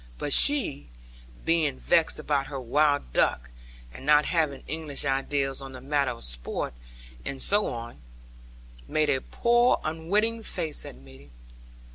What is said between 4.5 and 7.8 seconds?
English ideas on the matter of sport, and so